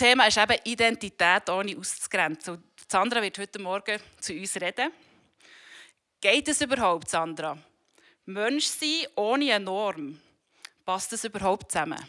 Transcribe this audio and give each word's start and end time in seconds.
Thema 0.00 0.28
ist 0.28 0.38
eben 0.38 0.56
Identität 0.64 1.50
ohne 1.50 1.76
auszugrenzen. 1.76 2.64
Sandra 2.88 3.20
wird 3.20 3.38
heute 3.38 3.58
Morgen 3.58 4.00
zu 4.18 4.32
uns 4.32 4.56
reden. 4.56 4.90
Geht 6.18 6.48
es 6.48 6.62
überhaupt, 6.62 7.10
Sandra? 7.10 7.58
Mensch 8.24 8.64
sein 8.64 9.06
ohne 9.16 9.54
eine 9.54 9.62
Norm. 9.62 10.18
Passt 10.86 11.12
das 11.12 11.24
überhaupt 11.24 11.70
zusammen? 11.70 12.02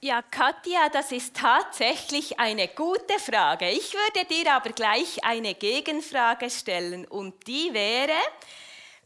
Ja, 0.00 0.22
Katja, 0.22 0.88
das 0.88 1.10
ist 1.10 1.34
tatsächlich 1.34 2.38
eine 2.38 2.68
gute 2.68 3.18
Frage. 3.18 3.70
Ich 3.70 3.92
würde 3.94 4.24
dir 4.24 4.54
aber 4.54 4.70
gleich 4.70 5.24
eine 5.24 5.56
Gegenfrage 5.56 6.48
stellen 6.48 7.04
und 7.06 7.44
die 7.48 7.74
wäre, 7.74 8.20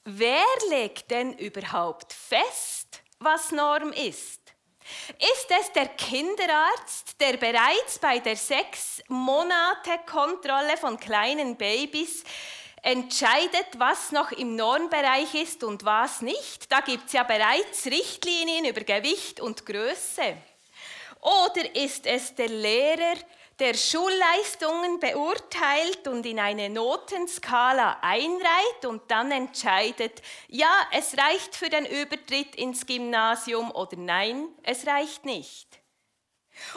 wer 0.05 0.45
legt 0.69 1.11
denn 1.11 1.33
überhaupt 1.39 2.13
fest, 2.13 3.01
was 3.19 3.51
Norm 3.51 3.95
ist? 3.95 4.42
Ist 5.19 5.51
es 5.61 5.73
der 5.73 5.89
Kinderarzt, 5.89 7.21
der 7.21 7.37
bereits 7.37 7.99
bei 8.01 8.19
der 8.19 8.37
sechs 8.37 9.03
Monate 9.09 9.99
Kontrolle 10.07 10.77
von 10.77 10.99
kleinen 10.99 11.57
Babys 11.57 12.25
entscheidet, 12.83 13.79
was 13.79 14.11
noch 14.11 14.33
im 14.33 14.57
Normbereich 14.57 15.35
ist 15.35 15.63
und 15.65 15.85
was 15.85 16.21
nicht? 16.21 16.71
Da 16.71 16.81
gibt 16.81 17.07
es 17.07 17.13
ja 17.13 17.23
bereits 17.23 17.87
Richtlinien 17.87 18.65
über 18.65 18.81
Gewicht 18.81 19.41
und 19.41 19.65
Größe. 19.65 20.37
Oder 21.21 21.75
ist 21.77 22.07
es 22.07 22.35
der 22.35 22.49
Lehrer, 22.49 23.15
der 23.15 23.42
Schulleistungen 23.75 24.99
beurteilt 24.99 26.09
und 26.09 26.27
in 26.27 26.41
eine 26.41 26.69
Notenskala 26.69 27.99
einreiht 28.01 28.85
und 28.87 29.11
dann 29.11 29.31
entscheidet, 29.31 30.23
ja, 30.49 30.71
es 30.93 31.17
reicht 31.17 31.55
für 31.55 31.69
den 31.69 31.87
Übertritt 31.87 32.57
ins 32.57 32.87
Gymnasium 32.87 33.71
oder 33.71 33.97
nein, 33.97 34.49
es 34.63 34.87
reicht 34.87 35.25
nicht. 35.25 35.83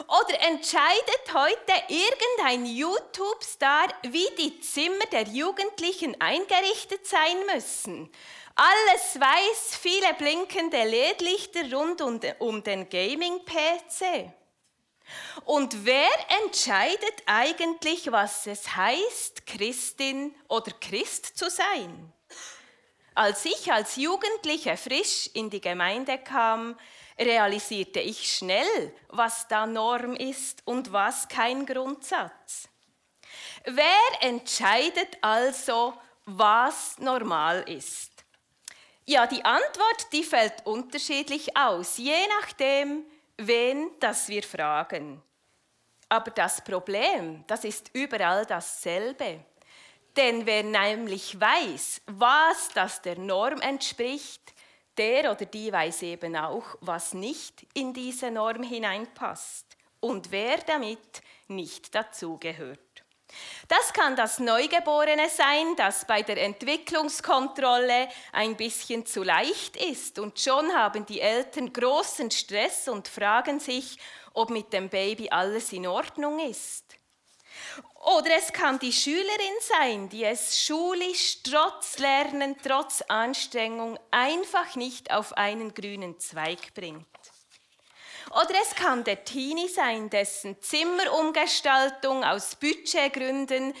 Oder 0.08 0.40
entscheidet 0.40 1.34
heute 1.34 1.72
irgendein 1.88 2.66
YouTube-Star, 2.66 3.88
wie 4.02 4.28
die 4.38 4.60
Zimmer 4.60 5.04
der 5.12 5.24
Jugendlichen 5.24 6.18
eingerichtet 6.20 7.06
sein 7.06 7.46
müssen? 7.52 8.10
Alles 8.54 9.20
weiß, 9.20 9.76
viele 9.76 10.14
blinkende 10.14 10.82
LED-Lichter 10.82 11.76
rund 11.76 12.00
um 12.38 12.62
den 12.62 12.88
Gaming-PC. 12.88 14.32
Und 15.44 15.84
wer 15.84 16.10
entscheidet 16.42 17.22
eigentlich, 17.26 18.10
was 18.10 18.46
es 18.46 18.74
heißt, 18.76 19.46
Christin 19.46 20.34
oder 20.48 20.72
Christ 20.72 21.36
zu 21.38 21.48
sein? 21.50 22.12
Als 23.14 23.44
ich 23.44 23.72
als 23.72 23.96
Jugendliche 23.96 24.76
frisch 24.76 25.30
in 25.32 25.48
die 25.48 25.60
Gemeinde 25.60 26.18
kam, 26.18 26.76
realisierte 27.18 28.00
ich 28.00 28.30
schnell, 28.30 28.94
was 29.08 29.48
da 29.48 29.66
Norm 29.66 30.14
ist 30.16 30.62
und 30.66 30.92
was 30.92 31.28
kein 31.28 31.64
Grundsatz. 31.64 32.68
Wer 33.64 33.96
entscheidet 34.20 35.16
also, 35.22 35.94
was 36.26 36.98
normal 36.98 37.62
ist? 37.68 38.12
Ja, 39.06 39.26
die 39.26 39.44
Antwort, 39.44 40.12
die 40.12 40.24
fällt 40.24 40.66
unterschiedlich 40.66 41.56
aus, 41.56 41.96
je 41.96 42.26
nachdem, 42.40 43.04
wen 43.38 43.90
das 44.00 44.28
wir 44.28 44.42
fragen. 44.42 45.22
Aber 46.08 46.30
das 46.30 46.62
Problem, 46.62 47.44
das 47.46 47.64
ist 47.64 47.90
überall 47.92 48.46
dasselbe. 48.46 49.44
Denn 50.16 50.46
wer 50.46 50.62
nämlich 50.62 51.38
weiß, 51.38 52.02
was 52.06 52.68
das 52.74 53.02
der 53.02 53.18
Norm 53.18 53.60
entspricht, 53.60 54.54
der 54.96 55.30
oder 55.32 55.44
die 55.44 55.70
weiß 55.70 56.02
eben 56.02 56.36
auch, 56.36 56.76
was 56.80 57.12
nicht 57.12 57.66
in 57.74 57.92
diese 57.92 58.30
Norm 58.30 58.62
hineinpasst 58.62 59.76
und 60.00 60.30
wer 60.30 60.58
damit 60.58 61.20
nicht 61.48 61.94
dazugehört. 61.94 62.85
Das 63.68 63.92
kann 63.92 64.14
das 64.14 64.38
Neugeborene 64.38 65.28
sein, 65.28 65.74
das 65.76 66.06
bei 66.06 66.22
der 66.22 66.42
Entwicklungskontrolle 66.42 68.08
ein 68.32 68.56
bisschen 68.56 69.04
zu 69.04 69.22
leicht 69.22 69.76
ist 69.76 70.18
und 70.18 70.38
schon 70.38 70.72
haben 70.72 71.04
die 71.06 71.20
Eltern 71.20 71.72
großen 71.72 72.30
Stress 72.30 72.88
und 72.88 73.08
fragen 73.08 73.58
sich, 73.58 73.98
ob 74.34 74.50
mit 74.50 74.72
dem 74.72 74.88
Baby 74.88 75.28
alles 75.30 75.72
in 75.72 75.86
Ordnung 75.86 76.38
ist. 76.38 76.84
Oder 78.04 78.36
es 78.36 78.52
kann 78.52 78.78
die 78.78 78.92
Schülerin 78.92 79.56
sein, 79.60 80.08
die 80.08 80.22
es 80.22 80.60
schulisch 80.60 81.42
trotz 81.42 81.98
Lernen, 81.98 82.54
trotz 82.62 83.02
Anstrengung 83.02 83.98
einfach 84.12 84.76
nicht 84.76 85.10
auf 85.10 85.32
einen 85.32 85.74
grünen 85.74 86.18
Zweig 86.20 86.72
bringt. 86.74 87.06
Oder 88.30 88.54
es 88.62 88.74
kann 88.74 89.04
der 89.04 89.24
Teenie 89.24 89.68
sein, 89.68 90.10
dessen 90.10 90.60
Zimmerumgestaltung 90.60 92.24
aus 92.24 92.56
Budgetgründen 92.56 93.72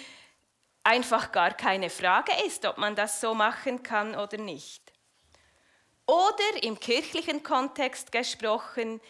einfach 0.84 1.32
gar 1.32 1.52
keine 1.52 1.90
Frage 1.90 2.32
ist, 2.46 2.64
ob 2.64 2.78
man 2.78 2.94
das 2.94 3.20
so 3.20 3.34
machen 3.34 3.82
kann 3.82 4.14
oder 4.14 4.38
nicht. 4.38 4.82
Oder 6.06 6.62
im 6.62 6.78
kirchlichen 6.78 7.42
Kontext 7.42 8.12
gesprochen, 8.12 9.00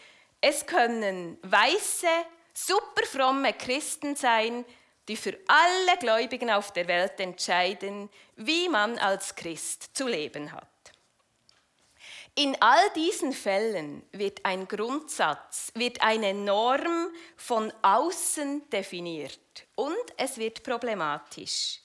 es 0.40 0.64
können 0.64 1.38
weiße, 1.42 2.08
superfromme 2.54 3.52
Christen 3.52 4.16
sein, 4.16 4.64
die 5.08 5.16
für 5.16 5.38
alle 5.46 5.98
Gläubigen 5.98 6.50
auf 6.50 6.72
der 6.72 6.88
Welt 6.88 7.20
entscheiden, 7.20 8.08
wie 8.36 8.68
man 8.68 8.98
als 8.98 9.34
Christ 9.34 9.90
zu 9.94 10.08
leben 10.08 10.52
hat. 10.52 10.68
In 12.38 12.54
all 12.60 12.90
diesen 12.94 13.32
Fällen 13.32 14.02
wird 14.12 14.44
ein 14.44 14.68
Grundsatz, 14.68 15.72
wird 15.74 16.02
eine 16.02 16.34
Norm 16.34 17.08
von 17.34 17.72
außen 17.80 18.68
definiert 18.68 19.66
und 19.74 19.96
es 20.18 20.36
wird 20.36 20.62
problematisch. 20.62 21.80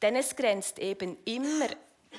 Denn 0.00 0.16
es 0.16 0.34
grenzt 0.34 0.78
eben 0.78 1.18
immer 1.26 1.68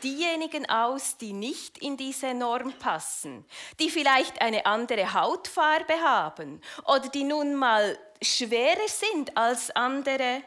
diejenigen 0.04 0.70
aus, 0.70 1.18
die 1.18 1.34
nicht 1.34 1.80
in 1.80 1.98
diese 1.98 2.36
Norm 2.36 2.72
passen, 2.74 3.44
die 3.80 3.90
vielleicht 3.90 4.40
eine 4.42 4.68
andere 4.68 5.12
Hautfarbe 5.12 6.00
haben 6.02 6.62
oder 6.86 7.10
die 7.10 7.24
nun 7.24 7.56
mal 7.56 7.98
schwerer 8.22 8.88
sind 8.88 9.36
als 9.36 9.72
andere, 9.72 10.44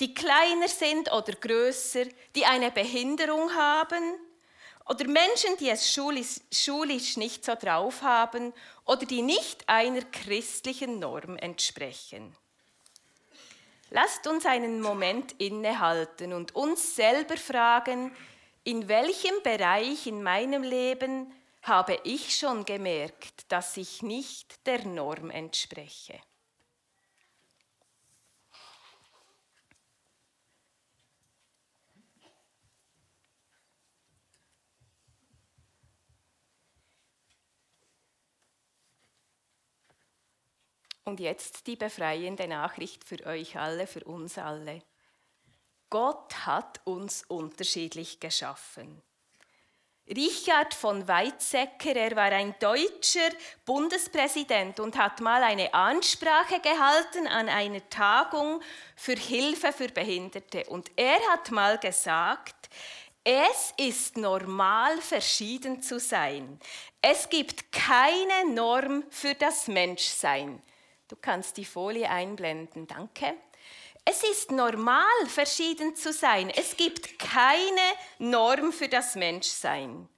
die 0.00 0.14
kleiner 0.14 0.66
sind 0.66 1.12
oder 1.12 1.32
größer, 1.34 2.06
die 2.34 2.44
eine 2.44 2.72
Behinderung 2.72 3.54
haben 3.54 4.18
oder 4.88 5.06
Menschen, 5.06 5.56
die 5.60 5.68
es 5.68 5.92
schulisch, 5.92 6.40
schulisch 6.52 7.16
nicht 7.16 7.44
so 7.44 7.54
drauf 7.54 8.02
haben 8.02 8.52
oder 8.86 9.04
die 9.04 9.22
nicht 9.22 9.68
einer 9.68 10.02
christlichen 10.02 10.98
Norm 10.98 11.36
entsprechen. 11.36 12.34
Lasst 13.90 14.26
uns 14.26 14.44
einen 14.44 14.80
Moment 14.80 15.32
innehalten 15.38 16.32
und 16.32 16.54
uns 16.54 16.94
selber 16.94 17.36
fragen, 17.36 18.14
in 18.64 18.88
welchem 18.88 19.42
Bereich 19.42 20.06
in 20.06 20.22
meinem 20.22 20.62
Leben 20.62 21.32
habe 21.62 21.98
ich 22.04 22.36
schon 22.36 22.64
gemerkt, 22.64 23.50
dass 23.50 23.76
ich 23.76 24.02
nicht 24.02 24.66
der 24.66 24.84
Norm 24.84 25.30
entspreche. 25.30 26.20
Und 41.08 41.20
jetzt 41.20 41.66
die 41.66 41.76
befreiende 41.76 42.46
Nachricht 42.46 43.02
für 43.02 43.24
euch 43.24 43.58
alle, 43.58 43.86
für 43.86 44.04
uns 44.04 44.36
alle. 44.36 44.82
Gott 45.88 46.44
hat 46.44 46.82
uns 46.84 47.24
unterschiedlich 47.28 48.20
geschaffen. 48.20 49.00
Richard 50.06 50.74
von 50.74 51.08
Weizsäcker, 51.08 51.96
er 51.96 52.14
war 52.14 52.30
ein 52.30 52.54
deutscher 52.60 53.30
Bundespräsident 53.64 54.80
und 54.80 54.98
hat 54.98 55.22
mal 55.22 55.42
eine 55.42 55.72
Ansprache 55.72 56.60
gehalten 56.60 57.26
an 57.26 57.48
einer 57.48 57.88
Tagung 57.88 58.60
für 58.94 59.16
Hilfe 59.16 59.72
für 59.72 59.88
Behinderte. 59.88 60.64
Und 60.64 60.90
er 60.96 61.18
hat 61.32 61.50
mal 61.50 61.78
gesagt, 61.78 62.68
es 63.24 63.72
ist 63.78 64.18
normal, 64.18 65.00
verschieden 65.00 65.80
zu 65.80 65.98
sein. 65.98 66.60
Es 67.00 67.30
gibt 67.30 67.72
keine 67.72 68.52
Norm 68.52 69.04
für 69.08 69.32
das 69.34 69.68
Menschsein. 69.68 70.62
Du 71.08 71.16
kannst 71.16 71.56
die 71.56 71.64
Folie 71.64 72.08
einblenden, 72.08 72.86
danke. 72.86 73.34
Es 74.04 74.22
ist 74.22 74.50
normal, 74.50 75.26
verschieden 75.26 75.96
zu 75.96 76.12
sein. 76.12 76.50
Es 76.50 76.76
gibt 76.76 77.18
keine 77.18 77.80
Norm 78.18 78.72
für 78.72 78.88
das 78.88 79.16
Menschsein. 79.16 80.08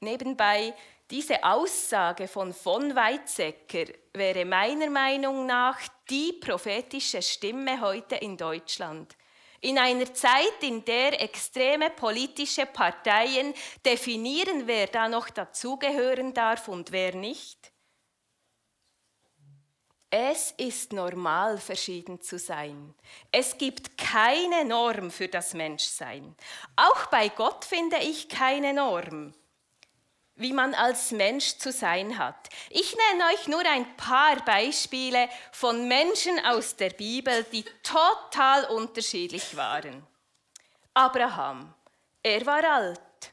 Nebenbei, 0.00 0.74
diese 1.10 1.44
Aussage 1.44 2.26
von 2.26 2.52
von 2.52 2.94
Weizsäcker 2.94 3.92
wäre 4.12 4.44
meiner 4.44 4.88
Meinung 4.88 5.46
nach 5.46 5.78
die 6.08 6.32
prophetische 6.32 7.22
Stimme 7.22 7.80
heute 7.80 8.16
in 8.16 8.36
Deutschland. 8.36 9.16
In 9.60 9.78
einer 9.78 10.12
Zeit, 10.12 10.62
in 10.62 10.84
der 10.84 11.20
extreme 11.20 11.90
politische 11.90 12.66
Parteien 12.66 13.54
definieren, 13.84 14.66
wer 14.66 14.88
da 14.88 15.08
noch 15.08 15.30
dazugehören 15.30 16.34
darf 16.34 16.66
und 16.66 16.90
wer 16.90 17.14
nicht. 17.14 17.71
Es 20.14 20.50
ist 20.58 20.92
normal, 20.92 21.56
verschieden 21.56 22.20
zu 22.20 22.38
sein. 22.38 22.94
Es 23.30 23.56
gibt 23.56 23.96
keine 23.96 24.62
Norm 24.62 25.10
für 25.10 25.26
das 25.26 25.54
Menschsein. 25.54 26.36
Auch 26.76 27.06
bei 27.06 27.30
Gott 27.30 27.64
finde 27.64 27.96
ich 27.96 28.28
keine 28.28 28.74
Norm, 28.74 29.32
wie 30.34 30.52
man 30.52 30.74
als 30.74 31.12
Mensch 31.12 31.56
zu 31.56 31.72
sein 31.72 32.18
hat. 32.18 32.50
Ich 32.68 32.94
nenne 32.94 33.24
euch 33.32 33.48
nur 33.48 33.64
ein 33.64 33.96
paar 33.96 34.36
Beispiele 34.44 35.30
von 35.50 35.88
Menschen 35.88 36.44
aus 36.44 36.76
der 36.76 36.90
Bibel, 36.90 37.44
die 37.44 37.64
total 37.82 38.66
unterschiedlich 38.66 39.56
waren. 39.56 40.06
Abraham, 40.92 41.72
er 42.22 42.44
war 42.44 42.64
alt. 42.64 43.32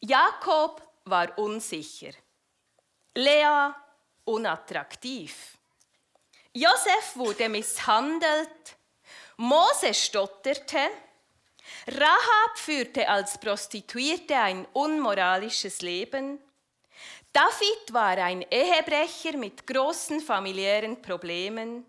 Jakob 0.00 0.86
war 1.06 1.38
unsicher. 1.38 2.12
Lea 3.14 3.70
unattraktiv. 4.26 5.55
Josef 6.56 7.16
wurde 7.16 7.50
misshandelt, 7.50 8.76
Mose 9.36 9.92
stotterte, 9.92 10.78
Rahab 11.86 12.56
führte 12.56 13.06
als 13.06 13.36
Prostituierte 13.36 14.34
ein 14.36 14.66
unmoralisches 14.72 15.82
Leben, 15.82 16.38
David 17.30 17.92
war 17.92 18.16
ein 18.16 18.40
Ehebrecher 18.50 19.36
mit 19.36 19.66
großen 19.66 20.20
familiären 20.20 21.02
Problemen, 21.02 21.84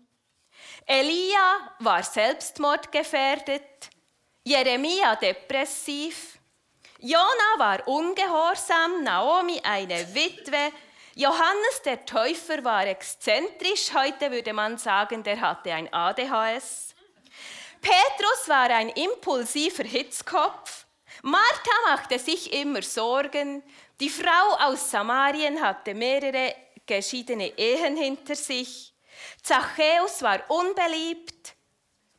Elia 0.84 1.74
war 1.78 2.02
selbstmordgefährdet, 2.02 3.88
Jeremia 4.44 5.16
depressiv, 5.16 6.38
Jona 6.98 7.54
war 7.56 7.88
ungehorsam, 7.88 9.02
Naomi 9.02 9.62
eine 9.64 10.14
Witwe, 10.14 10.72
Johannes 11.18 11.82
der 11.84 12.06
Täufer 12.06 12.62
war 12.62 12.86
exzentrisch, 12.86 13.92
heute 13.92 14.30
würde 14.30 14.52
man 14.52 14.78
sagen, 14.78 15.24
der 15.24 15.40
hatte 15.40 15.74
ein 15.74 15.92
ADHS. 15.92 16.94
Petrus 17.80 18.48
war 18.48 18.70
ein 18.70 18.90
impulsiver 18.90 19.82
Hitzkopf. 19.82 20.86
Martha 21.22 21.72
machte 21.86 22.20
sich 22.20 22.52
immer 22.52 22.82
Sorgen. 22.82 23.64
Die 23.98 24.10
Frau 24.10 24.58
aus 24.60 24.92
Samarien 24.92 25.60
hatte 25.60 25.92
mehrere 25.92 26.54
geschiedene 26.86 27.48
Ehen 27.58 27.96
hinter 27.96 28.36
sich. 28.36 28.94
Zachäus 29.42 30.22
war 30.22 30.48
unbeliebt. 30.48 31.56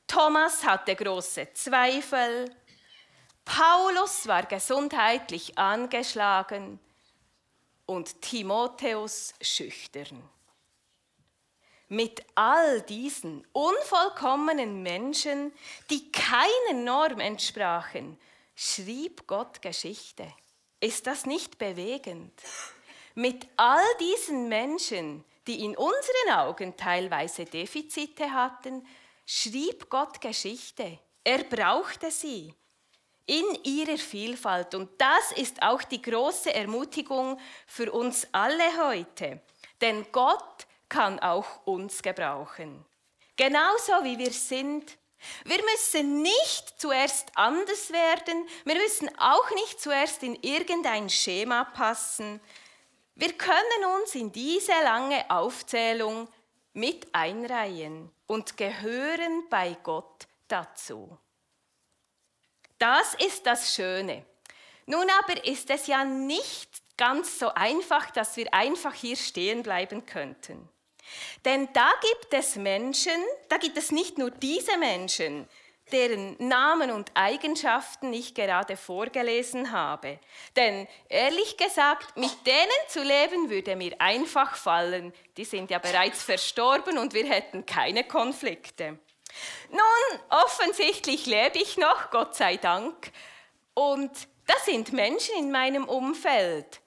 Thomas 0.07 0.61
hatte 0.65 0.97
große 0.97 1.53
Zweifel. 1.53 2.53
Paulus 3.45 4.27
war 4.27 4.43
gesundheitlich 4.43 5.57
angeschlagen 5.57 6.81
und 7.89 8.21
Timotheus 8.21 9.33
schüchtern. 9.41 10.21
Mit 11.87 12.23
all 12.35 12.83
diesen 12.83 13.45
unvollkommenen 13.51 14.83
Menschen, 14.83 15.51
die 15.89 16.11
keiner 16.11 16.79
Norm 16.83 17.19
entsprachen, 17.19 18.19
schrieb 18.55 19.25
Gott 19.25 19.63
Geschichte. 19.63 20.31
Ist 20.79 21.07
das 21.07 21.25
nicht 21.25 21.57
bewegend? 21.57 22.31
Mit 23.15 23.47
all 23.57 23.83
diesen 23.99 24.47
Menschen, 24.49 25.25
die 25.47 25.65
in 25.65 25.75
unseren 25.75 26.33
Augen 26.33 26.77
teilweise 26.77 27.45
Defizite 27.45 28.31
hatten, 28.31 28.85
schrieb 29.25 29.89
Gott 29.89 30.21
Geschichte. 30.21 30.99
Er 31.23 31.43
brauchte 31.43 32.11
sie 32.11 32.53
in 33.29 33.45
ihrer 33.63 33.97
Vielfalt. 33.97 34.73
Und 34.73 34.89
das 34.99 35.31
ist 35.33 35.61
auch 35.61 35.83
die 35.83 36.01
große 36.01 36.51
Ermutigung 36.51 37.39
für 37.67 37.91
uns 37.91 38.27
alle 38.31 38.87
heute. 38.87 39.39
Denn 39.79 40.07
Gott 40.11 40.65
kann 40.89 41.19
auch 41.19 41.65
uns 41.65 42.01
gebrauchen. 42.01 42.83
Genauso 43.37 44.03
wie 44.03 44.17
wir 44.17 44.31
sind. 44.31 44.97
Wir 45.45 45.61
müssen 45.63 46.23
nicht 46.23 46.81
zuerst 46.81 47.31
anders 47.35 47.91
werden. 47.91 48.47
Wir 48.65 48.75
müssen 48.75 49.09
auch 49.19 49.51
nicht 49.51 49.79
zuerst 49.79 50.23
in 50.23 50.35
irgendein 50.41 51.07
Schema 51.07 51.65
passen. 51.65 52.41
Wir 53.13 53.33
können 53.33 53.85
uns 54.01 54.15
in 54.15 54.31
diese 54.31 54.71
lange 54.83 55.29
Aufzählung 55.29 56.27
mit 56.73 57.07
einreihen 57.13 58.11
und 58.25 58.57
gehören 58.57 59.43
bei 59.49 59.77
Gott 59.83 60.27
dazu. 60.47 61.17
Das 62.79 63.13
ist 63.15 63.45
das 63.45 63.75
Schöne. 63.75 64.25
Nun 64.85 65.05
aber 65.21 65.45
ist 65.45 65.69
es 65.69 65.87
ja 65.87 66.03
nicht 66.03 66.69
ganz 66.97 67.37
so 67.37 67.53
einfach, 67.53 68.09
dass 68.11 68.35
wir 68.37 68.53
einfach 68.53 68.93
hier 68.93 69.15
stehen 69.15 69.63
bleiben 69.63 70.05
könnten. 70.05 70.67
Denn 71.45 71.69
da 71.73 71.89
gibt 72.01 72.33
es 72.33 72.55
Menschen, 72.55 73.23
da 73.49 73.57
gibt 73.57 73.77
es 73.77 73.91
nicht 73.91 74.17
nur 74.17 74.31
diese 74.31 74.77
Menschen, 74.77 75.47
deren 75.91 76.35
Namen 76.39 76.91
und 76.91 77.11
Eigenschaften 77.15 78.13
ich 78.13 78.33
gerade 78.33 78.77
vorgelesen 78.77 79.71
habe. 79.71 80.19
Denn 80.55 80.87
ehrlich 81.07 81.57
gesagt, 81.57 82.15
mit 82.15 82.45
denen 82.45 82.87
zu 82.87 83.01
leben 83.01 83.49
würde 83.49 83.75
mir 83.75 83.95
einfach 83.99 84.55
fallen. 84.55 85.13
Die 85.37 85.45
sind 85.45 85.71
ja 85.71 85.79
bereits 85.79 86.23
verstorben 86.23 86.97
und 86.97 87.13
wir 87.13 87.25
hätten 87.25 87.65
keine 87.65 88.03
Konflikte. 88.03 88.99
Nun, 89.69 90.19
offensichtlich 90.29 91.25
lebe 91.25 91.59
ich 91.59 91.77
noch, 91.77 92.11
Gott 92.11 92.35
sei 92.35 92.57
Dank. 92.57 93.11
Und 93.73 94.11
das 94.47 94.65
sind 94.65 94.93
Menschen 94.93 95.35
in 95.37 95.51
meinem 95.51 95.85
Umfeld. 95.85 96.81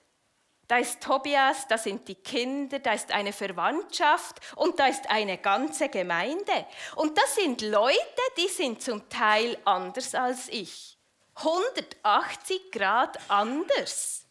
Da 0.69 0.79
ist 0.79 1.03
Tobias, 1.03 1.69
da 1.69 1.77
sind 1.77 2.09
die 2.09 2.15
Kinder, 2.15 2.79
da 2.79 2.95
ist 2.95 3.13
eine 3.13 3.33
Verwandtschaft 3.33 4.41
und 4.57 4.79
da 4.81 4.87
ist 4.87 5.11
eine 5.11 5.37
ganze 5.39 5.89
Gemeinde. 5.89 6.67
Und 6.97 7.19
das 7.19 7.35
sind 7.35 7.61
Leute, 7.61 7.99
die 8.39 8.49
sind 8.49 8.83
zum 8.83 9.09
Teil 9.09 9.59
anders 9.65 10.15
als 10.15 10.49
ich. 10.49 10.97
180 11.35 12.73
Grad 12.73 13.19
anders. 13.29 14.27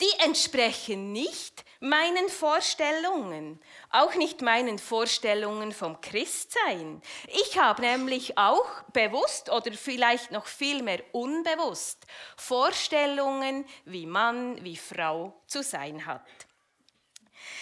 Die 0.00 0.24
entsprechen 0.24 1.12
nicht 1.12 1.64
meinen 1.82 2.28
Vorstellungen, 2.28 3.60
auch 3.90 4.14
nicht 4.14 4.40
meinen 4.40 4.78
Vorstellungen 4.78 5.72
vom 5.72 6.00
Christsein. 6.00 7.02
Ich 7.26 7.58
habe 7.58 7.82
nämlich 7.82 8.38
auch 8.38 8.82
bewusst 8.92 9.50
oder 9.50 9.72
vielleicht 9.72 10.30
noch 10.30 10.46
viel 10.46 10.82
mehr 10.82 11.02
unbewusst 11.10 12.06
Vorstellungen, 12.36 13.66
wie 13.84 14.06
Mann, 14.06 14.62
wie 14.64 14.76
Frau 14.76 15.34
zu 15.48 15.64
sein 15.64 16.06
hat. 16.06 16.24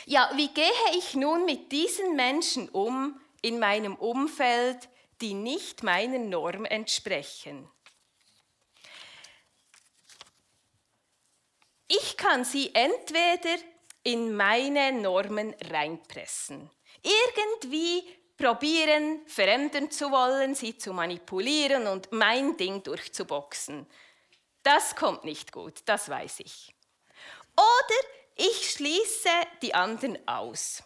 Ja, 0.04 0.30
wie 0.34 0.48
gehe 0.48 0.70
ich 0.98 1.14
nun 1.14 1.46
mit 1.46 1.72
diesen 1.72 2.14
Menschen 2.14 2.68
um 2.68 3.18
in 3.40 3.58
meinem 3.58 3.96
Umfeld, 3.96 4.90
die 5.22 5.32
nicht 5.32 5.82
meiner 5.82 6.18
Norm 6.18 6.66
entsprechen? 6.66 7.70
Ich 11.88 12.16
kann 12.18 12.44
sie 12.44 12.72
entweder 12.74 13.56
in 14.02 14.36
meine 14.36 14.92
Normen 14.92 15.54
reinpressen. 15.70 16.70
Irgendwie 17.02 18.02
probieren, 18.36 19.20
verändern 19.26 19.90
zu 19.90 20.10
wollen, 20.10 20.54
sie 20.54 20.76
zu 20.78 20.92
manipulieren 20.92 21.86
und 21.86 22.10
mein 22.12 22.56
Ding 22.56 22.82
durchzuboxen. 22.82 23.86
Das 24.62 24.96
kommt 24.96 25.24
nicht 25.24 25.52
gut, 25.52 25.80
das 25.84 26.08
weiß 26.08 26.40
ich. 26.40 26.74
Oder 27.56 28.08
ich 28.36 28.70
schließe 28.70 29.28
die 29.62 29.74
anderen 29.74 30.18
aus. 30.26 30.82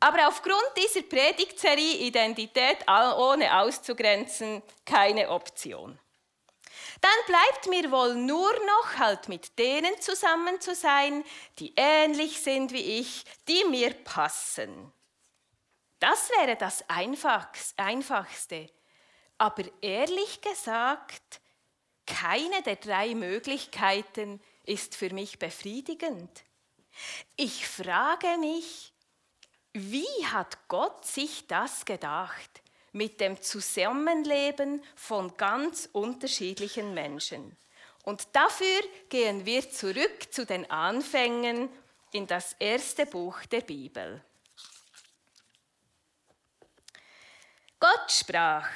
Aber 0.00 0.28
aufgrund 0.28 0.70
dieser 0.76 1.02
Predigtserie 1.02 1.98
Identität 1.98 2.78
ohne 2.88 3.60
auszugrenzen, 3.60 4.62
keine 4.84 5.30
Option 5.30 5.98
dann 7.00 7.26
bleibt 7.26 7.68
mir 7.68 7.90
wohl 7.90 8.14
nur 8.14 8.52
noch 8.52 8.98
halt 8.98 9.28
mit 9.28 9.58
denen 9.58 10.00
zusammen 10.00 10.60
zu 10.60 10.74
sein, 10.74 11.24
die 11.58 11.72
ähnlich 11.76 12.40
sind 12.40 12.72
wie 12.72 12.98
ich, 13.00 13.24
die 13.48 13.64
mir 13.64 13.92
passen. 13.92 14.92
Das 15.98 16.30
wäre 16.30 16.56
das 16.56 16.84
Einfachste. 16.88 18.70
Aber 19.38 19.64
ehrlich 19.82 20.40
gesagt, 20.40 21.40
keine 22.06 22.62
der 22.62 22.76
drei 22.76 23.14
Möglichkeiten 23.14 24.40
ist 24.64 24.94
für 24.96 25.12
mich 25.12 25.38
befriedigend. 25.38 26.44
Ich 27.36 27.66
frage 27.66 28.38
mich, 28.38 28.92
wie 29.72 30.26
hat 30.32 30.68
Gott 30.68 31.04
sich 31.04 31.46
das 31.46 31.84
gedacht? 31.84 32.62
Mit 32.96 33.20
dem 33.20 33.40
Zusammenleben 33.42 34.82
von 34.94 35.36
ganz 35.36 35.86
unterschiedlichen 35.92 36.94
Menschen. 36.94 37.54
Und 38.04 38.26
dafür 38.32 38.80
gehen 39.10 39.44
wir 39.44 39.70
zurück 39.70 40.32
zu 40.32 40.46
den 40.46 40.70
Anfängen 40.70 41.68
in 42.12 42.26
das 42.26 42.56
erste 42.58 43.04
Buch 43.04 43.44
der 43.44 43.60
Bibel. 43.60 44.24
Gott 47.78 48.10
sprach, 48.10 48.66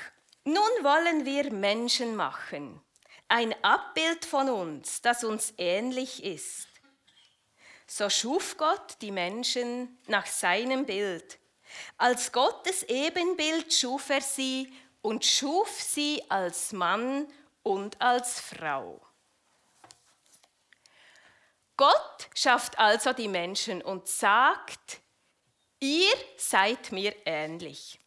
nun 0.45 0.71
wollen 0.83 1.25
wir 1.25 1.51
Menschen 1.51 2.15
machen, 2.15 2.83
ein 3.29 3.55
Abbild 3.65 4.27
von 4.27 4.51
uns, 4.51 5.01
das 5.01 5.25
uns 5.25 5.55
ähnlich 5.57 6.23
ist. 6.23 6.69
So 7.87 8.11
schuf 8.11 8.59
Gott 8.59 8.97
die 9.01 9.13
Menschen 9.13 9.99
nach 10.09 10.27
seinem 10.27 10.85
Bild. 10.85 11.40
Als 11.97 12.33
Gottes 12.33 12.83
Ebenbild 12.85 13.73
schuf 13.73 14.11
er 14.11 14.21
sie 14.21 14.73
und 15.03 15.25
schuf 15.25 15.71
sie 15.81 16.23
als 16.29 16.73
Mann 16.73 17.27
und 17.63 18.01
als 18.01 18.41
Frau. 18.41 19.01
Gott 21.77 22.29
schafft 22.35 22.79
also 22.79 23.13
die 23.13 23.29
Menschen 23.29 23.81
und 23.81 24.07
sagt, 24.07 25.01
ihr 25.79 26.13
seid 26.37 26.93
mir 26.93 27.15
ähnlich. 27.25 27.99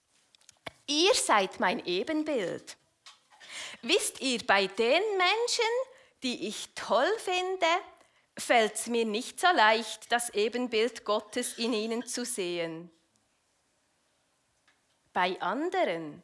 Ihr 0.86 1.13
seid 1.15 1.60
mein 1.60 1.84
Ebenbild. 1.86 2.77
Wisst 3.82 4.22
ihr, 4.22 4.46
bei 4.46 4.67
den 4.67 5.01
Menschen, 5.17 5.72
die 6.22 6.48
ich 6.48 6.70
toll 6.75 7.12
finde, 7.17 7.65
fällt 8.38 8.75
es 8.75 8.88
mir 8.88 9.05
nicht 9.05 9.39
so 9.39 9.48
leicht, 9.48 10.12
das 10.12 10.29
Ebenbild 10.29 11.03
Gottes 11.03 11.58
in 11.58 11.74
ihnen 11.74 12.05
zu 12.05 12.25
sehen. 12.25 12.91
Bei 15.13 15.39
anderen 15.41 16.24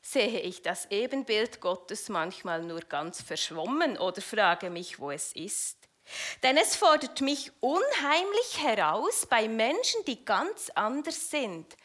sehe 0.00 0.40
ich 0.40 0.62
das 0.62 0.86
Ebenbild 0.90 1.60
Gottes 1.60 2.08
manchmal 2.08 2.62
nur 2.62 2.80
ganz 2.80 3.20
verschwommen 3.20 3.98
oder 3.98 4.22
frage 4.22 4.70
mich, 4.70 4.98
wo 4.98 5.10
es 5.10 5.32
ist. 5.32 5.76
Denn 6.42 6.56
es 6.56 6.76
fordert 6.76 7.20
mich 7.20 7.52
unheimlich 7.60 8.62
heraus, 8.62 9.26
bei 9.26 9.48
Menschen, 9.48 10.04
die 10.06 10.24
ganz 10.24 10.70
anders 10.74 11.30
sind, 11.30 11.76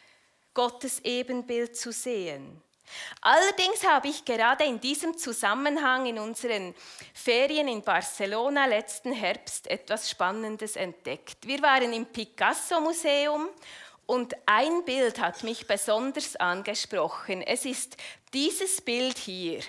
Gottes 0.54 1.00
Ebenbild 1.04 1.76
zu 1.76 1.92
sehen. 1.92 2.62
Allerdings 3.22 3.84
habe 3.84 4.08
ich 4.08 4.24
gerade 4.26 4.64
in 4.64 4.80
diesem 4.80 5.18
Zusammenhang 5.18 6.06
in 6.06 6.20
unseren 6.20 6.76
Ferien 7.14 7.68
in 7.68 7.82
Barcelona 7.82 8.66
letzten 8.68 9.12
Herbst 9.12 9.68
etwas 9.68 10.10
Spannendes 10.10 10.76
entdeckt. 10.76 11.46
Wir 11.46 11.62
waren 11.62 11.92
im 11.94 12.06
Picasso 12.06 12.80
Museum 12.80 13.50
und 14.06 14.36
ein 14.46 14.86
Bild 14.86 15.20
hat 15.20 15.44
mich 15.44 15.66
besonders 15.66 16.36
angesprochen. 16.36 17.42
Es 17.42 17.66
ist 17.66 17.98
dieses 18.34 18.82
Bild 18.82 19.18
hier. 19.18 19.62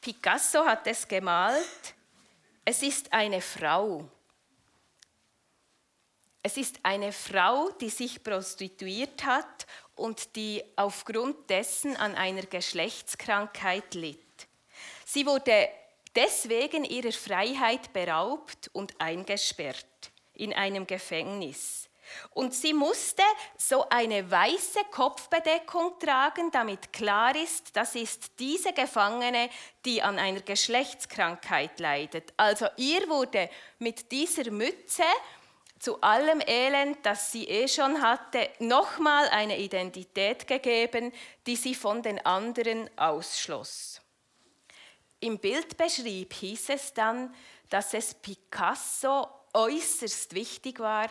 Picasso 0.00 0.64
hat 0.64 0.86
es 0.86 1.06
gemalt. 1.06 1.94
Es 2.64 2.82
ist 2.82 3.12
eine 3.12 3.40
Frau. 3.40 4.08
Es 6.42 6.56
ist 6.56 6.78
eine 6.82 7.12
Frau, 7.12 7.70
die 7.70 7.90
sich 7.90 8.22
prostituiert 8.22 9.24
hat 9.24 9.66
und 9.96 10.36
die 10.36 10.62
aufgrund 10.76 11.50
dessen 11.50 11.96
an 11.96 12.14
einer 12.14 12.42
Geschlechtskrankheit 12.42 13.94
litt. 13.94 14.46
Sie 15.04 15.26
wurde 15.26 15.68
deswegen 16.14 16.84
ihrer 16.84 17.12
Freiheit 17.12 17.92
beraubt 17.92 18.70
und 18.72 19.00
eingesperrt 19.00 19.86
in 20.36 20.52
einem 20.52 20.86
Gefängnis. 20.86 21.88
Und 22.30 22.54
sie 22.54 22.72
musste 22.72 23.22
so 23.56 23.88
eine 23.88 24.30
weiße 24.30 24.80
Kopfbedeckung 24.90 25.98
tragen, 25.98 26.50
damit 26.50 26.92
klar 26.92 27.34
ist, 27.34 27.74
das 27.76 27.94
ist 27.94 28.38
diese 28.38 28.72
Gefangene, 28.72 29.50
die 29.84 30.02
an 30.02 30.18
einer 30.18 30.40
Geschlechtskrankheit 30.40 31.80
leidet. 31.80 32.32
Also 32.36 32.66
ihr 32.76 33.08
wurde 33.08 33.50
mit 33.78 34.12
dieser 34.12 34.50
Mütze 34.50 35.02
zu 35.78 36.00
allem 36.00 36.40
Elend, 36.46 36.98
das 37.02 37.32
sie 37.32 37.44
eh 37.44 37.68
schon 37.68 38.00
hatte, 38.00 38.48
nochmal 38.60 39.28
eine 39.28 39.58
Identität 39.58 40.46
gegeben, 40.46 41.12
die 41.46 41.56
sie 41.56 41.74
von 41.74 42.02
den 42.02 42.24
anderen 42.24 42.88
ausschloss. 42.96 44.00
Im 45.20 45.38
Bildbeschrieb 45.38 46.32
hieß 46.32 46.70
es 46.70 46.94
dann, 46.94 47.34
dass 47.68 47.94
es 47.94 48.14
Picasso 48.14 49.28
äußerst 49.56 50.34
wichtig 50.34 50.78
war, 50.78 51.08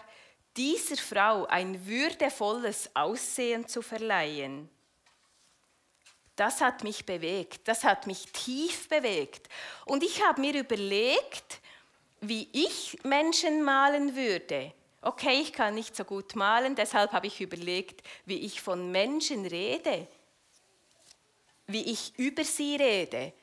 dieser 0.55 0.97
Frau 0.97 1.45
ein 1.45 1.85
würdevolles 1.85 2.89
Aussehen 2.93 3.67
zu 3.67 3.81
verleihen. 3.81 4.69
Das 6.35 6.61
hat 6.61 6.83
mich 6.83 7.05
bewegt, 7.05 7.67
das 7.67 7.83
hat 7.83 8.07
mich 8.07 8.31
tief 8.31 8.87
bewegt. 8.87 9.49
Und 9.85 10.03
ich 10.03 10.23
habe 10.23 10.41
mir 10.41 10.53
überlegt, 10.53 11.61
wie 12.21 12.47
ich 12.51 12.97
Menschen 13.03 13.63
malen 13.63 14.15
würde. 14.15 14.73
Okay, 15.01 15.41
ich 15.41 15.53
kann 15.53 15.75
nicht 15.75 15.95
so 15.95 16.03
gut 16.03 16.35
malen, 16.35 16.75
deshalb 16.75 17.11
habe 17.11 17.27
ich 17.27 17.39
überlegt, 17.39 18.01
wie 18.25 18.39
ich 18.39 18.61
von 18.61 18.91
Menschen 18.91 19.45
rede, 19.45 20.07
wie 21.67 21.83
ich 21.91 22.17
über 22.17 22.43
sie 22.43 22.75
rede. 22.75 23.33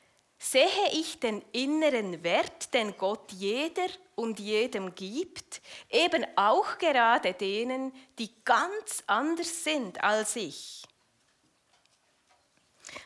Sehe 0.45 0.67
ich 0.91 1.21
den 1.21 1.41
inneren 1.53 2.21
Wert, 2.21 2.73
den 2.73 2.97
Gott 2.97 3.31
jeder 3.31 3.87
und 4.15 4.41
jedem 4.41 4.93
gibt, 4.93 5.61
eben 5.89 6.25
auch 6.35 6.77
gerade 6.79 7.33
denen, 7.33 7.93
die 8.19 8.29
ganz 8.43 9.03
anders 9.07 9.63
sind 9.63 10.03
als 10.03 10.35
ich? 10.35 10.83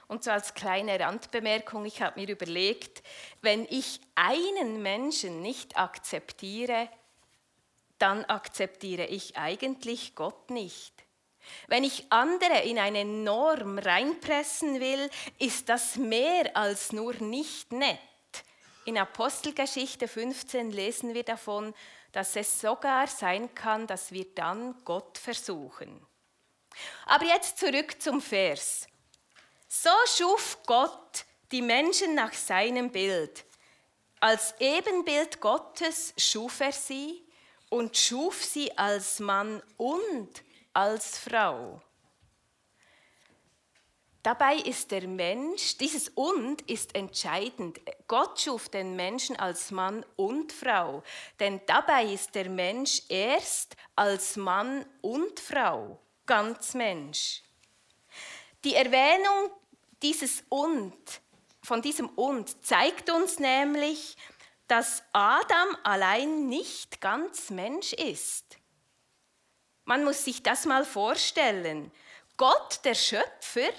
Und 0.08 0.24
so 0.24 0.32
als 0.32 0.56
kleine 0.56 1.00
Randbemerkung, 1.00 1.86
ich 1.86 2.01
habe 2.01 2.20
mir 2.20 2.27
überlegt, 2.27 3.03
wenn 3.41 3.67
ich 3.70 4.01
einen 4.15 4.82
Menschen 4.82 5.44
nicht 5.44 5.77
akzeptiere, 5.77 6.89
dann 8.00 8.25
akzeptiere 8.25 9.06
ich 9.06 9.38
eigentlich 9.38 10.15
Gott 10.15 10.50
nicht. 10.50 11.06
Wenn 11.67 11.83
ich 11.83 12.11
andere 12.11 12.61
in 12.63 12.79
eine 12.79 13.05
Norm 13.05 13.79
reinpressen 13.79 14.79
will, 14.79 15.09
ist 15.39 15.69
das 15.69 15.95
mehr 15.95 16.55
als 16.55 16.91
nur 16.91 17.13
nicht 17.15 17.71
nett. 17.71 17.99
In 18.85 18.97
Apostelgeschichte 18.97 20.07
15 20.07 20.71
lesen 20.71 21.13
wir 21.13 21.23
davon, 21.23 21.73
dass 22.11 22.35
es 22.35 22.61
sogar 22.61 23.07
sein 23.07 23.53
kann, 23.53 23.85
dass 23.85 24.11
wir 24.11 24.25
dann 24.33 24.75
Gott 24.85 25.17
versuchen. 25.17 26.05
Aber 27.05 27.25
jetzt 27.25 27.57
zurück 27.57 28.01
zum 28.01 28.21
Vers. 28.21 28.87
So 29.67 29.89
schuf 30.05 30.59
Gott 30.65 31.25
die 31.51 31.61
Menschen 31.61 32.15
nach 32.15 32.33
seinem 32.33 32.91
Bild. 32.91 33.43
Als 34.19 34.55
Ebenbild 34.59 35.39
Gottes 35.41 36.13
schuf 36.17 36.61
er 36.61 36.71
sie 36.71 37.23
und 37.69 37.95
schuf 37.97 38.43
sie 38.43 38.75
als 38.77 39.19
Mann 39.19 39.61
und 39.77 40.29
als 40.77 41.17
Frau. 41.17 41.81
Dabei 44.22 44.57
ist 44.57 44.91
der 44.91 45.07
Mensch, 45.07 45.75
dieses 45.77 46.10
und 46.10 46.62
ist 46.69 46.93
entscheidend. 46.93 47.79
Gott 48.07 48.39
schuf 48.39 48.69
den 48.69 48.96
Menschen 48.96 49.36
als 49.38 49.72
Mann 49.72 50.05
und 50.17 50.51
Frau, 50.51 51.01
denn 51.39 51.62
dabei 51.65 52.05
ist 52.05 52.36
der 52.36 52.51
Mensch 52.51 53.01
erst 53.10 53.75
als 53.96 54.36
Mann 54.36 54.86
und 55.01 55.39
Frau, 55.39 56.00
ganz 56.27 56.75
Mensch. 56.75 57.41
Die 58.63 58.75
Erwähnung 58.75 59.50
dieses 60.03 60.43
und, 60.48 60.93
von 61.63 61.81
diesem 61.81 62.07
und, 62.10 62.63
zeigt 62.63 63.10
uns 63.10 63.39
nämlich, 63.39 64.15
dass 64.67 65.01
Adam 65.12 65.75
allein 65.84 66.50
nicht 66.50 67.01
ganz 67.01 67.50
Mensch 67.50 67.93
ist. 67.93 68.60
Man 69.88 70.03
muss 70.03 70.24
sich 70.25 70.44
das 70.44 70.65
mal 70.65 70.84
vorstellen. 70.84 71.89
Gott, 72.36 72.82
der 72.84 72.94
Schöpfer, 72.94 73.70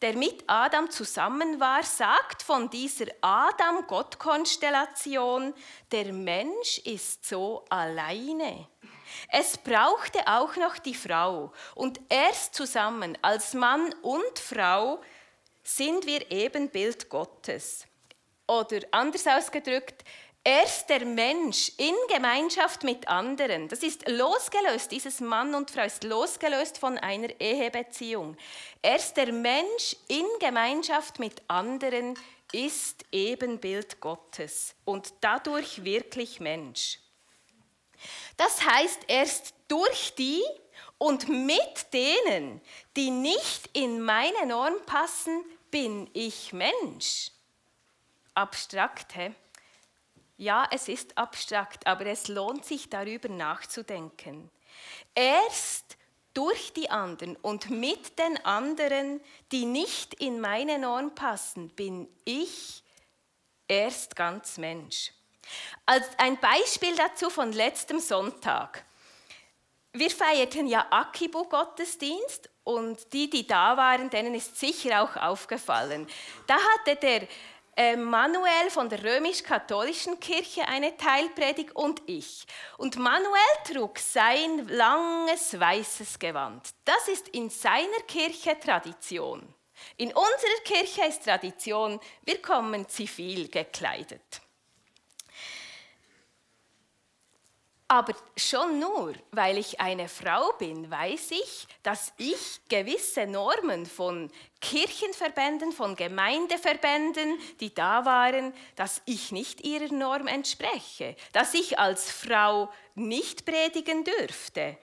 der 0.00 0.14
mit 0.14 0.44
Adam 0.46 0.88
zusammen 0.88 1.58
war, 1.58 1.82
sagt 1.82 2.44
von 2.44 2.70
dieser 2.70 3.06
Adam-Gott-Konstellation, 3.20 5.52
der 5.90 6.12
Mensch 6.12 6.78
ist 6.84 7.26
so 7.26 7.64
alleine. 7.70 8.68
Es 9.32 9.58
brauchte 9.58 10.20
auch 10.28 10.54
noch 10.54 10.78
die 10.78 10.94
Frau 10.94 11.52
und 11.74 11.98
erst 12.08 12.54
zusammen 12.54 13.18
als 13.20 13.54
Mann 13.54 13.92
und 14.02 14.38
Frau 14.38 15.00
sind 15.64 16.06
wir 16.06 16.30
Ebenbild 16.30 17.08
Gottes. 17.08 17.84
Oder 18.46 18.78
anders 18.92 19.26
ausgedrückt, 19.26 20.04
erst 20.48 20.88
der 20.88 21.04
Mensch 21.04 21.72
in 21.76 21.94
Gemeinschaft 22.08 22.82
mit 22.82 23.06
anderen, 23.06 23.68
das 23.68 23.82
ist 23.82 24.08
losgelöst, 24.08 24.90
dieses 24.90 25.20
Mann 25.20 25.54
und 25.54 25.70
Frau 25.70 25.82
ist 25.82 26.04
losgelöst 26.04 26.78
von 26.78 26.96
einer 26.96 27.38
Ehebeziehung. 27.38 28.34
Erst 28.80 29.18
der 29.18 29.30
Mensch 29.30 29.94
in 30.08 30.24
Gemeinschaft 30.40 31.18
mit 31.18 31.42
anderen 31.48 32.18
ist 32.50 33.04
Ebenbild 33.12 34.00
Gottes 34.00 34.74
und 34.86 35.12
dadurch 35.20 35.84
wirklich 35.84 36.40
Mensch. 36.40 36.98
Das 38.38 38.64
heißt, 38.64 39.00
erst 39.06 39.52
durch 39.68 40.14
die 40.14 40.42
und 40.96 41.28
mit 41.28 41.92
denen, 41.92 42.62
die 42.96 43.10
nicht 43.10 43.68
in 43.74 44.00
meine 44.00 44.46
Norm 44.46 44.80
passen, 44.86 45.44
bin 45.70 46.08
ich 46.14 46.54
Mensch. 46.54 47.32
Abstrakt, 48.32 49.14
hä? 49.14 49.34
Ja, 50.38 50.68
es 50.70 50.88
ist 50.88 51.18
abstrakt, 51.18 51.86
aber 51.86 52.06
es 52.06 52.28
lohnt 52.28 52.64
sich 52.64 52.88
darüber 52.88 53.28
nachzudenken. 53.28 54.50
Erst 55.12 55.96
durch 56.32 56.72
die 56.72 56.88
anderen 56.90 57.34
und 57.34 57.70
mit 57.70 58.16
den 58.20 58.44
anderen, 58.44 59.20
die 59.50 59.66
nicht 59.66 60.14
in 60.14 60.40
meine 60.40 60.78
Norm 60.78 61.12
passen, 61.12 61.70
bin 61.70 62.08
ich 62.24 62.84
erst 63.66 64.14
ganz 64.14 64.58
Mensch. 64.58 65.12
Als 65.84 66.06
ein 66.18 66.38
Beispiel 66.38 66.94
dazu 66.94 67.30
von 67.30 67.52
letztem 67.52 67.98
Sonntag. 67.98 68.84
wir 69.92 70.10
feierten 70.10 70.68
ja 70.68 70.86
Akibu-Gottesdienst 70.90 72.48
und 72.62 73.12
die, 73.12 73.28
die 73.28 73.46
da 73.46 73.76
waren, 73.76 74.10
denen 74.10 74.34
ist 74.34 74.56
sicher 74.56 75.02
auch 75.02 75.16
aufgefallen. 75.16 76.06
Da 76.46 76.54
hatte 76.54 76.94
der 76.96 77.26
Manuel 77.96 78.70
von 78.70 78.88
der 78.88 79.04
römisch-katholischen 79.04 80.18
Kirche 80.18 80.66
eine 80.66 80.96
Teilpredigt 80.96 81.76
und 81.76 82.02
ich. 82.06 82.44
Und 82.76 82.96
Manuel 82.96 83.38
trug 83.72 84.00
sein 84.00 84.66
langes 84.66 85.58
weißes 85.58 86.18
Gewand. 86.18 86.70
Das 86.84 87.06
ist 87.06 87.28
in 87.28 87.50
seiner 87.50 88.00
Kirche 88.08 88.58
Tradition. 88.58 89.54
In 89.96 90.08
unserer 90.08 90.62
Kirche 90.64 91.04
ist 91.04 91.22
Tradition, 91.22 92.00
wir 92.24 92.42
kommen 92.42 92.88
zivil 92.88 93.48
gekleidet. 93.48 94.40
Aber 97.90 98.12
schon 98.36 98.78
nur, 98.80 99.14
weil 99.32 99.56
ich 99.56 99.80
eine 99.80 100.10
Frau 100.10 100.52
bin, 100.58 100.90
weiß 100.90 101.30
ich, 101.30 101.66
dass 101.82 102.12
ich 102.18 102.60
gewisse 102.68 103.26
Normen 103.26 103.86
von 103.86 104.30
Kirchenverbänden, 104.60 105.72
von 105.72 105.96
Gemeindeverbänden, 105.96 107.38
die 107.60 107.74
da 107.74 108.04
waren, 108.04 108.52
dass 108.76 109.00
ich 109.06 109.32
nicht 109.32 109.64
ihrer 109.64 109.90
Norm 109.90 110.26
entspreche, 110.26 111.16
dass 111.32 111.54
ich 111.54 111.78
als 111.78 112.10
Frau 112.10 112.70
nicht 112.94 113.46
predigen 113.46 114.04
dürfte, 114.04 114.76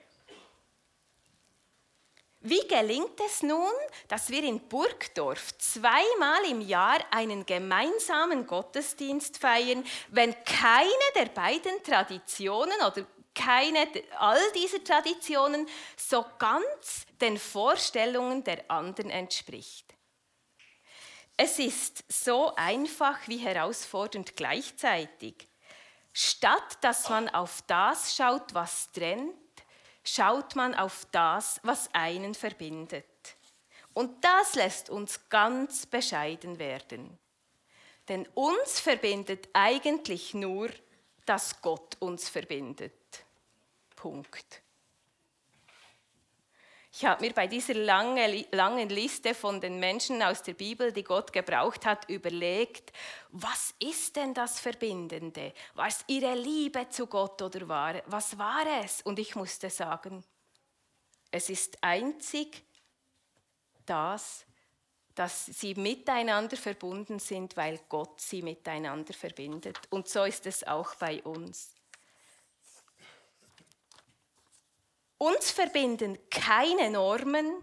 wie 2.48 2.66
gelingt 2.68 3.18
es 3.26 3.42
nun, 3.42 3.72
dass 4.08 4.30
wir 4.30 4.42
in 4.42 4.60
Burgdorf 4.68 5.56
zweimal 5.58 6.44
im 6.48 6.60
Jahr 6.60 6.98
einen 7.10 7.44
gemeinsamen 7.44 8.46
Gottesdienst 8.46 9.38
feiern, 9.38 9.84
wenn 10.08 10.34
keine 10.44 10.88
der 11.14 11.26
beiden 11.26 11.82
Traditionen 11.82 12.76
oder 12.86 13.06
keine 13.34 13.88
all 14.18 14.40
dieser 14.54 14.82
Traditionen 14.82 15.68
so 15.96 16.24
ganz 16.38 17.06
den 17.20 17.38
Vorstellungen 17.38 18.44
der 18.44 18.70
anderen 18.70 19.10
entspricht? 19.10 19.94
Es 21.36 21.58
ist 21.58 22.04
so 22.08 22.54
einfach 22.56 23.18
wie 23.26 23.38
herausfordernd 23.38 24.36
gleichzeitig. 24.36 25.48
Statt 26.12 26.78
dass 26.80 27.10
man 27.10 27.28
auf 27.28 27.62
das 27.66 28.16
schaut, 28.16 28.54
was 28.54 28.90
trennt, 28.92 29.34
schaut 30.08 30.56
man 30.56 30.74
auf 30.74 31.06
das, 31.12 31.60
was 31.62 31.88
einen 31.92 32.34
verbindet. 32.34 33.04
Und 33.92 34.24
das 34.24 34.54
lässt 34.54 34.90
uns 34.90 35.28
ganz 35.28 35.86
bescheiden 35.86 36.58
werden. 36.58 37.18
Denn 38.08 38.26
uns 38.34 38.78
verbindet 38.78 39.48
eigentlich 39.52 40.34
nur, 40.34 40.70
dass 41.24 41.60
Gott 41.60 41.96
uns 42.00 42.28
verbindet. 42.28 42.92
Punkt. 43.96 44.62
Ich 46.98 47.04
habe 47.04 47.26
mir 47.26 47.34
bei 47.34 47.46
dieser 47.46 47.74
lange, 47.74 48.46
langen 48.52 48.88
Liste 48.88 49.34
von 49.34 49.60
den 49.60 49.78
Menschen 49.78 50.22
aus 50.22 50.42
der 50.42 50.54
Bibel, 50.54 50.92
die 50.92 51.04
Gott 51.04 51.30
gebraucht 51.30 51.84
hat, 51.84 52.08
überlegt, 52.08 52.90
was 53.32 53.74
ist 53.78 54.16
denn 54.16 54.32
das 54.32 54.60
Verbindende? 54.60 55.52
War 55.74 55.88
es 55.88 56.02
ihre 56.06 56.34
Liebe 56.34 56.88
zu 56.88 57.06
Gott 57.06 57.42
oder 57.42 57.68
war, 57.68 58.00
was 58.06 58.38
war 58.38 58.64
es? 58.82 59.02
Und 59.02 59.18
ich 59.18 59.36
musste 59.36 59.68
sagen, 59.68 60.24
es 61.30 61.50
ist 61.50 61.76
einzig 61.82 62.64
das, 63.84 64.46
dass 65.14 65.44
sie 65.44 65.74
miteinander 65.74 66.56
verbunden 66.56 67.18
sind, 67.18 67.58
weil 67.58 67.78
Gott 67.90 68.22
sie 68.22 68.40
miteinander 68.40 69.12
verbindet. 69.12 69.78
Und 69.90 70.08
so 70.08 70.24
ist 70.24 70.46
es 70.46 70.66
auch 70.66 70.94
bei 70.94 71.22
uns. 71.24 71.75
Uns 75.18 75.50
verbinden 75.50 76.18
keine 76.30 76.90
Normen, 76.90 77.62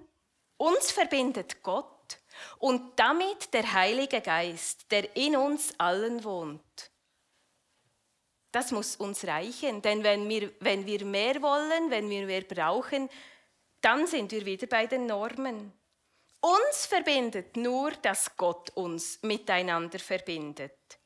uns 0.58 0.92
verbindet 0.92 1.62
Gott 1.62 2.20
und 2.60 3.00
damit 3.00 3.54
der 3.54 3.74
Heilige 3.74 4.22
Geist, 4.22 4.92
der 4.92 5.16
in 5.16 5.36
uns 5.36 5.74
allen 5.78 6.24
wohnt. 6.24 6.92
Das 8.52 8.72
muss 8.72 8.96
uns 8.96 9.26
reichen, 9.26 9.82
denn 9.82 10.04
wenn 10.04 10.30
wir, 10.30 10.52
wenn 10.60 10.86
wir 10.86 11.06
mehr 11.06 11.42
wollen, 11.42 11.90
wenn 11.90 12.10
wir 12.10 12.26
mehr 12.26 12.44
brauchen, 12.44 13.10
dann 13.82 14.08
sind 14.08 14.32
wir 14.32 14.46
wieder 14.46 14.68
bei 14.68 14.86
den 14.86 15.08
Normen. 15.08 15.74
Uns 16.40 16.86
verbindet 16.86 17.58
nur, 17.58 17.92
dass 17.92 18.36
Gott 18.38 18.70
uns 18.72 19.20
miteinander 19.24 20.00
verbindet. 20.00 21.00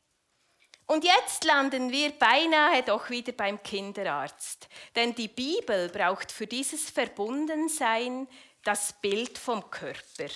Und 0.88 1.04
jetzt 1.04 1.44
landen 1.44 1.92
wir 1.92 2.12
beinahe 2.12 2.82
doch 2.82 3.10
wieder 3.10 3.34
beim 3.34 3.62
Kinderarzt. 3.62 4.70
Denn 4.96 5.14
die 5.14 5.28
Bibel 5.28 5.90
braucht 5.90 6.32
für 6.32 6.48
dieses 6.48 6.90
Verbundensein 6.90 8.28
das 8.64 8.94
Bild 9.02 9.38
vom 9.38 9.70
Körper. 9.70 10.30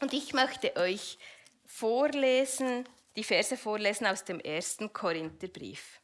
Und 0.00 0.12
ich 0.12 0.32
möchte 0.32 0.76
euch 0.76 1.18
vorlesen, 1.64 2.88
die 3.16 3.24
Verse 3.24 3.56
vorlesen 3.56 4.06
aus 4.06 4.24
dem 4.24 4.38
ersten 4.38 4.92
Korintherbrief. 4.92 6.00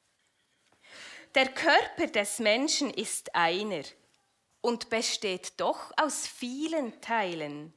Der 1.37 1.49
Körper 1.49 2.09
des 2.09 2.41
Menschen 2.41 2.91
ist 2.91 3.35
einer 3.35 3.85
und 4.61 4.91
besteht 4.91 5.53
doch 5.59 5.93
aus 5.97 6.27
vielen 6.27 7.01
Teilen. 7.01 7.73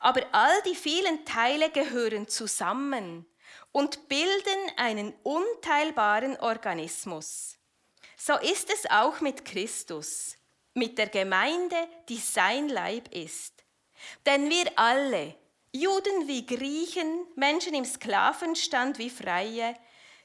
Aber 0.00 0.22
all 0.32 0.62
die 0.66 0.76
vielen 0.76 1.24
Teile 1.24 1.70
gehören 1.70 2.28
zusammen 2.28 3.26
und 3.72 4.08
bilden 4.08 4.70
einen 4.76 5.14
unteilbaren 5.22 6.36
Organismus. 6.38 7.58
So 8.16 8.36
ist 8.38 8.72
es 8.72 8.88
auch 8.90 9.20
mit 9.20 9.44
Christus, 9.44 10.36
mit 10.74 10.98
der 10.98 11.08
Gemeinde, 11.08 11.76
die 12.08 12.18
sein 12.18 12.68
Leib 12.68 13.12
ist. 13.14 13.64
Denn 14.26 14.48
wir 14.48 14.70
alle, 14.76 15.34
Juden 15.72 16.28
wie 16.28 16.46
Griechen, 16.46 17.26
Menschen 17.34 17.74
im 17.74 17.84
Sklavenstand 17.84 18.98
wie 18.98 19.10
Freie, 19.10 19.74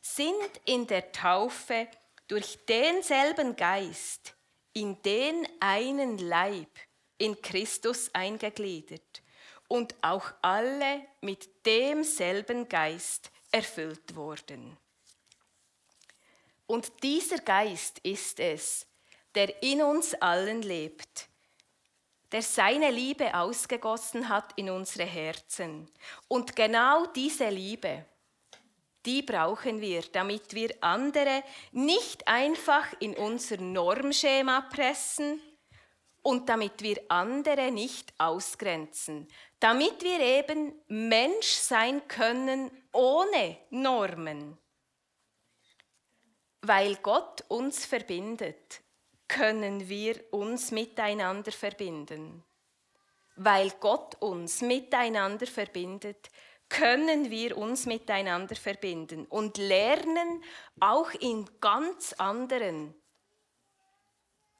sind 0.02 0.62
in 0.66 0.86
der 0.88 1.12
Taufe 1.12 1.88
durch 2.28 2.60
denselben 2.68 3.56
Geist 3.56 4.36
in 4.74 5.02
den 5.02 5.48
einen 5.60 6.20
Leib 6.20 6.70
in 7.18 7.42
Christus 7.42 8.12
eingegliedert 8.14 9.24
und 9.68 9.96
auch 10.02 10.32
alle 10.44 11.02
mit 11.22 11.66
demselben 11.66 12.70
Geist 12.70 13.32
erfüllt 13.52 14.16
worden. 14.16 14.78
Und 16.66 16.92
dieser 17.02 17.38
Geist 17.38 18.00
ist 18.00 18.40
es, 18.40 18.86
der 19.36 19.62
in 19.64 19.82
uns 19.82 20.14
allen 20.16 20.62
lebt, 20.62 21.30
der 22.32 22.42
seine 22.42 22.92
Liebe 22.92 23.34
ausgegossen 23.34 24.28
hat 24.28 24.52
in 24.58 24.70
unsere 24.70 25.06
Herzen. 25.06 25.90
Und 26.28 26.56
genau 26.56 27.06
diese 27.08 27.50
Liebe, 27.50 28.06
die 29.06 29.22
brauchen 29.22 29.80
wir, 29.80 30.02
damit 30.12 30.54
wir 30.54 30.76
andere 30.82 31.42
nicht 31.72 32.28
einfach 32.28 32.86
in 33.00 33.16
unser 33.16 33.58
Normschema 33.58 34.62
pressen 34.62 35.42
und 36.28 36.50
damit 36.50 36.82
wir 36.82 36.98
andere 37.08 37.72
nicht 37.72 38.14
ausgrenzen, 38.18 39.30
damit 39.62 40.04
wir 40.04 40.20
eben 40.20 40.74
Mensch 40.90 41.48
sein 41.48 42.06
können 42.10 42.70
ohne 42.92 43.58
Normen. 43.70 44.58
Weil 46.62 46.98
Gott 46.98 47.46
uns 47.48 47.86
verbindet, 47.86 48.82
können 49.30 49.88
wir 49.88 50.22
uns 50.32 50.72
miteinander 50.72 51.54
verbinden. 51.54 52.44
Weil 53.38 53.72
Gott 53.80 54.16
uns 54.22 54.60
miteinander 54.60 55.48
verbindet, 55.48 56.28
können 56.68 57.32
wir 57.32 57.58
uns 57.58 57.86
miteinander 57.86 58.58
verbinden 58.58 59.26
und 59.28 59.58
lernen 59.58 60.44
auch 60.82 61.10
in 61.12 61.50
ganz 61.62 62.12
anderen 62.18 63.02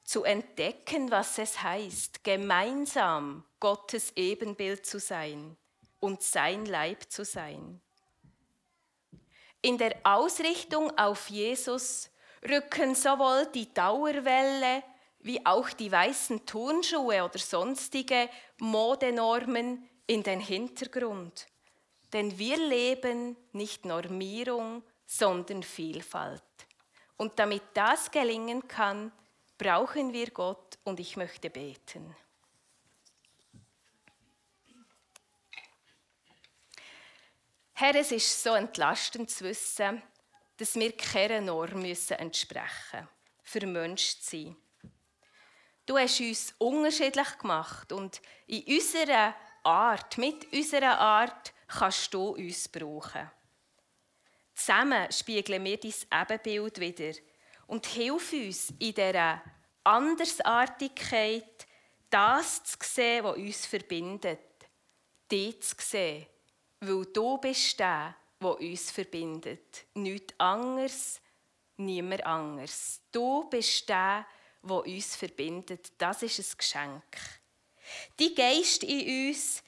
zu 0.08 0.24
entdecken, 0.24 1.10
was 1.10 1.36
es 1.36 1.62
heißt, 1.62 2.24
gemeinsam 2.24 3.44
Gottes 3.60 4.10
Ebenbild 4.16 4.86
zu 4.86 4.98
sein 4.98 5.54
und 6.00 6.22
sein 6.22 6.64
Leib 6.64 7.10
zu 7.10 7.26
sein. 7.26 7.82
In 9.60 9.76
der 9.76 9.98
Ausrichtung 10.04 10.96
auf 10.96 11.28
Jesus 11.28 12.08
rücken 12.42 12.94
sowohl 12.94 13.48
die 13.52 13.74
Dauerwelle 13.74 14.82
wie 15.20 15.44
auch 15.44 15.68
die 15.68 15.92
weißen 15.92 16.46
Turnschuhe 16.46 17.22
oder 17.22 17.38
sonstige 17.38 18.30
Modenormen 18.60 19.86
in 20.06 20.22
den 20.22 20.40
Hintergrund. 20.40 21.46
Denn 22.14 22.38
wir 22.38 22.56
leben 22.56 23.36
nicht 23.52 23.84
Normierung, 23.84 24.82
sondern 25.04 25.62
Vielfalt. 25.62 26.42
Und 27.18 27.38
damit 27.38 27.62
das 27.74 28.10
gelingen 28.10 28.66
kann, 28.68 29.12
brauchen 29.58 30.12
wir 30.12 30.30
Gott 30.30 30.78
und 30.84 31.00
ich 31.00 31.16
möchte 31.16 31.50
beten. 31.50 32.16
Herr, 37.74 37.94
es 37.94 38.10
ist 38.10 38.42
so 38.42 38.54
entlastend 38.54 39.30
zu 39.30 39.44
wissen, 39.44 40.02
dass 40.56 40.74
wir 40.74 40.96
keiner 40.96 41.40
Norm 41.40 41.84
entsprechen 41.84 43.00
müssen, 43.00 43.08
für 43.42 43.66
Mensch 43.66 44.18
zu 44.20 44.30
sein. 44.30 44.56
Du 45.86 45.96
hast 45.96 46.20
uns 46.20 46.54
unterschiedlich 46.58 47.38
gemacht 47.38 47.92
und 47.92 48.20
in 48.46 48.64
unserer 48.64 49.34
Art, 49.62 50.18
mit 50.18 50.52
unserer 50.52 50.98
Art, 50.98 51.52
kannst 51.68 52.12
du 52.12 52.30
uns 52.30 52.68
brauchen. 52.68 53.30
Zusammen 54.54 55.10
spiegeln 55.12 55.64
wir 55.64 55.78
dein 55.78 55.92
Ebenbild 56.44 56.80
wieder 56.80 57.12
und 57.68 57.86
hilf 57.86 58.32
uns 58.32 58.70
in 58.78 58.94
dieser 58.94 59.40
Andersartigkeit, 59.84 61.66
das 62.10 62.62
zu 62.64 62.76
sehen, 62.82 63.24
was 63.24 63.36
uns 63.36 63.66
verbindet. 63.66 64.40
Dich 65.30 65.60
zu 65.60 65.76
sehen, 65.78 66.26
weil 66.80 67.04
du 67.06 67.38
bist 67.38 67.78
der, 67.78 68.16
was 68.40 68.56
uns 68.56 68.90
verbindet. 68.90 69.86
Nichts 69.94 70.34
anderes, 70.38 71.20
niemand 71.76 72.24
anderes. 72.24 73.02
Du 73.12 73.48
bist 73.48 73.88
der, 73.88 74.26
der 74.62 74.76
uns 74.76 75.16
verbindet. 75.16 75.92
Das 75.98 76.22
ist 76.22 76.38
ein 76.38 76.56
Geschenk. 76.56 77.16
Die 78.18 78.34
Geist 78.34 78.82
in 78.84 79.28
uns 79.28 79.62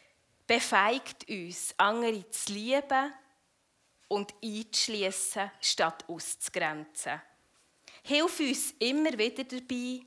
befeigt 0.46 1.28
uns, 1.28 1.74
andere 1.76 2.28
zu 2.30 2.52
lieben 2.52 3.12
und 4.08 4.34
einzuschließen, 4.42 5.50
statt 5.60 6.04
auszugrenzen. 6.08 7.20
Hilf 8.10 8.40
uns 8.40 8.74
immer 8.80 9.16
wieder 9.16 9.44
dabei 9.44 10.00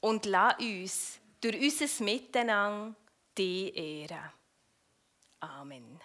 und 0.00 0.24
lass 0.24 0.54
uns 0.60 1.18
durch 1.40 1.60
unser 1.60 2.04
Miteinander 2.04 2.94
die 3.36 3.74
ehren. 3.74 4.30
Amen. 5.40 5.98